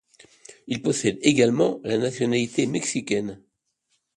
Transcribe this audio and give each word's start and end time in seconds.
Il 0.65 0.81
possède 0.81 1.19
également 1.21 1.79
la 1.83 1.95
nationalité 1.99 2.65
mexicaine. 2.65 3.39